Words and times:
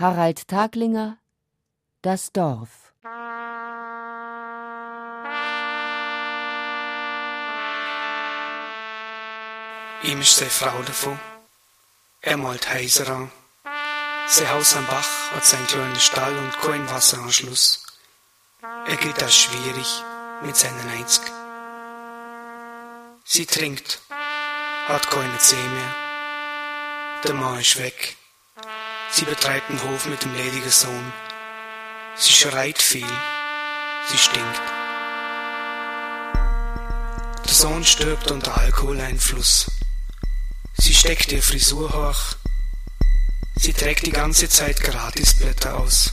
Harald 0.00 0.48
Taglinger 0.48 1.18
Das 2.00 2.32
Dorf 2.32 2.94
Ihm 10.02 10.22
ist 10.22 10.36
seine 10.36 10.48
Frau 10.48 10.80
davon. 10.84 11.20
Er 12.22 12.38
malt 12.38 12.72
Häuser 12.72 13.10
an. 13.10 13.30
Sein 14.26 14.50
Haus 14.50 14.74
am 14.74 14.86
Bach 14.86 15.32
hat 15.34 15.44
seinen 15.44 15.66
kleinen 15.66 16.00
Stall 16.00 16.34
und 16.34 16.58
keinen 16.60 16.90
Wasseranschluss. 16.90 17.84
Er 18.62 18.96
geht 18.96 19.20
das 19.20 19.36
schwierig 19.36 20.02
mit 20.40 20.56
seinen 20.56 20.98
90. 20.98 21.30
Sie 23.26 23.44
trinkt, 23.44 24.00
hat 24.88 25.10
keine 25.10 25.36
Zeh 25.36 25.56
mehr. 25.56 25.94
Der 27.24 27.34
Mann 27.34 27.60
ist 27.60 27.78
weg. 27.78 28.16
Sie 29.12 29.24
betreibt 29.24 29.68
den 29.68 29.82
Hof 29.82 30.06
mit 30.06 30.22
dem 30.22 30.34
ledigen 30.34 30.70
Sohn. 30.70 31.12
Sie 32.16 32.32
schreit 32.32 32.80
viel. 32.80 33.06
Sie 34.08 34.18
stinkt. 34.18 34.60
Der 37.44 37.52
Sohn 37.52 37.84
stirbt 37.84 38.30
unter 38.30 38.56
Alkoholeinfluss. 38.56 39.70
Sie 40.78 40.94
steckt 40.94 41.32
ihr 41.32 41.42
Frisur 41.42 41.92
hoch. 41.92 42.36
Sie 43.56 43.72
trägt 43.72 44.06
die 44.06 44.12
ganze 44.12 44.48
Zeit 44.48 44.80
Gratisblätter 44.80 45.76
aus. 45.76 46.12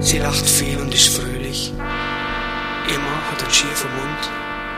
Sie 0.00 0.18
lacht 0.18 0.48
viel 0.48 0.78
und 0.78 0.94
ist 0.94 1.08
fröhlich. 1.08 1.70
Ihr 1.70 2.98
Mann 2.98 3.30
hat 3.30 3.42
einen 3.42 3.52
schiefen 3.52 3.90
Mund. 3.96 4.30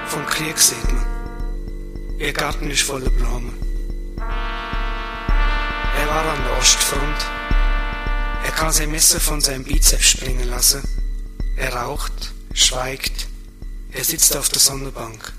Vom 0.06 0.24
Krieg 0.26 0.58
sieht 0.58 0.92
man. 0.92 2.18
Ihr 2.18 2.32
Garten 2.32 2.70
ist 2.70 2.82
voller 2.82 3.10
Blumen. 3.10 3.58
Er 6.12 6.16
war 6.16 6.34
an 6.34 6.44
der 6.44 6.58
Ostfront. 6.58 7.26
Er 8.44 8.50
kann 8.50 8.70
sein 8.70 8.90
Messer 8.90 9.18
von 9.18 9.40
seinem 9.40 9.64
Bizeps 9.64 10.10
springen 10.10 10.46
lassen. 10.46 10.82
Er 11.56 11.74
raucht, 11.74 12.34
schweigt. 12.52 13.28
Er 13.92 14.04
sitzt 14.04 14.36
auf 14.36 14.50
der 14.50 14.60
Sonnenbank. 14.60 15.32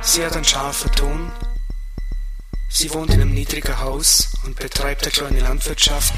Sie 0.00 0.24
hat 0.26 0.34
einen 0.34 0.44
scharfen 0.44 0.90
Ton. 0.90 1.30
Sie 2.68 2.92
wohnt 2.92 3.14
in 3.14 3.20
einem 3.20 3.32
niedrigen 3.32 3.78
Haus 3.78 4.32
und 4.44 4.56
betreibt 4.56 5.04
eine 5.04 5.12
kleine 5.12 5.40
Landwirtschaft 5.40 6.14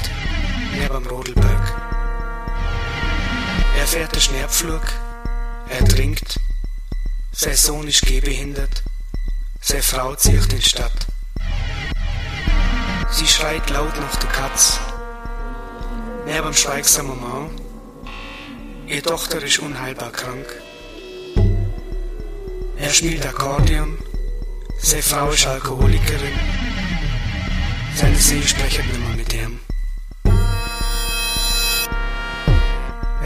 neben 0.73 0.95
dem 0.95 1.05
Rodelberg. 1.05 1.73
Er 3.77 3.85
fährt 3.85 4.15
den 4.15 4.21
Schneepflug, 4.21 4.81
er 5.69 5.85
trinkt, 5.85 6.39
sein 7.31 7.55
Sohn 7.55 7.87
ist 7.87 8.05
gehbehindert, 8.05 8.83
seine 9.61 9.83
Frau 9.83 10.15
zieht 10.15 10.51
in 10.53 10.59
die 10.59 10.61
Stadt. 10.61 11.07
Sie 13.11 13.27
schreit 13.27 13.69
laut 13.69 13.95
nach 13.99 14.15
der 14.15 14.29
Katz. 14.29 14.79
Neben 16.25 16.43
dem 16.43 16.53
schweigsamen 16.53 17.19
Mann, 17.19 17.49
ihre 18.87 19.01
Tochter 19.01 19.41
ist 19.43 19.59
unheilbar 19.59 20.11
krank. 20.11 20.45
Er 22.77 22.89
spielt 22.89 23.25
Akkordeon, 23.25 23.97
seine 24.79 25.03
Frau 25.03 25.29
ist 25.29 25.45
Alkoholikerin, 25.45 26.39
seine 27.95 28.15
See 28.17 28.41
sprechen 28.41 28.87
nicht 28.87 28.99
mehr 28.99 29.15
mit 29.15 29.33
ihm. 29.33 29.59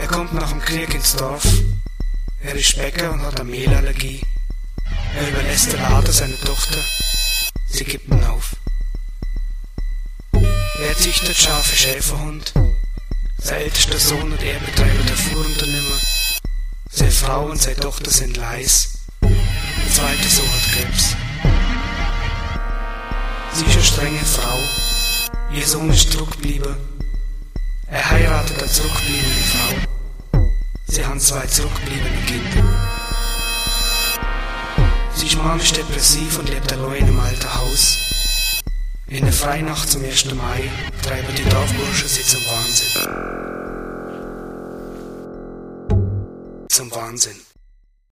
Er 0.00 0.06
kommt 0.06 0.34
nach 0.34 0.50
dem 0.50 0.60
Krieg 0.60 0.94
ins 0.94 1.16
Dorf, 1.16 1.44
er 2.40 2.54
ist 2.54 2.76
Bäcker 2.76 3.12
und 3.12 3.22
hat 3.22 3.40
eine 3.40 3.50
Mehlallergie. 3.50 4.20
Er 5.16 5.28
überlässt 5.28 5.72
den 5.72 5.80
Laden 5.80 6.12
seiner 6.12 6.38
Tochter, 6.40 6.78
sie 7.68 7.84
gibt 7.84 8.08
ihn 8.08 8.24
auf. 8.24 8.56
Er 10.32 10.96
züchtet 10.96 11.36
scharfe 11.36 11.76
Schäferhund, 11.76 12.52
sein 13.38 13.60
ältester 13.62 13.98
Sohn 13.98 14.32
und 14.32 14.42
er 14.42 14.58
betreiben 14.60 15.06
der 15.06 15.16
Fuhrunternehmer. 15.16 15.98
Seine 16.90 17.10
Frau 17.10 17.46
und 17.46 17.60
seine 17.60 17.76
Tochter 17.76 18.10
sind 18.10 18.36
leis. 18.36 18.98
Der 19.22 19.92
zweite 19.92 20.28
Sohn 20.28 20.48
hat 20.48 20.72
Krebs. 20.72 21.16
Sie 23.54 23.64
ist 23.64 23.74
eine 23.74 23.84
strenge 23.84 24.24
Frau. 24.24 24.58
Ihr 25.52 25.66
Sohn 25.66 25.90
ist 25.90 26.12
zurückgeblieben. 26.12 26.76
Er 27.86 28.10
heiratet 28.10 28.58
eine 28.58 28.70
zurückgebliebene 28.70 29.42
Frau. 29.52 29.97
Sie 30.90 31.04
haben 31.04 31.20
zwei 31.20 31.46
zurückgebliebene 31.46 32.16
Kinder. 32.26 32.64
Sie 35.14 35.26
ist 35.26 35.36
manisch 35.36 35.72
depressiv 35.72 36.38
und 36.38 36.48
lebt 36.48 36.72
allein 36.72 37.06
im 37.06 37.20
alten 37.20 37.54
Haus. 37.54 37.98
In 39.06 39.24
der 39.24 39.32
Freinacht 39.32 39.90
zum 39.90 40.02
1. 40.02 40.32
Mai 40.34 40.70
treiben 41.02 41.34
die 41.36 41.44
Dorfburschen 41.44 42.08
sie 42.08 42.22
zum 42.22 42.40
Wahnsinn. 42.46 42.88
Zum 46.68 46.90
Wahnsinn. 46.90 47.47